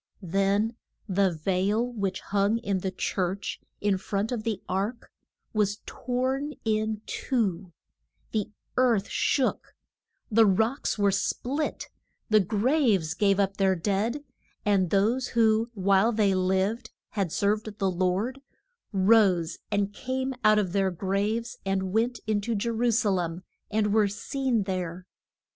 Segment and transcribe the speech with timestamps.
[0.23, 0.75] Then
[1.07, 5.11] the veil which hung in the church, in front of the ark,
[5.53, 7.71] was torn in two;
[8.31, 9.75] the earth shook;
[10.31, 11.89] the rocks were split;
[12.31, 14.23] the graves gave up their dead,
[14.65, 18.41] and those who, while they lived, had served the Lord,
[18.91, 23.43] rose and came out of their graves and went in to Je ru sa lem
[23.69, 25.05] and were seen there.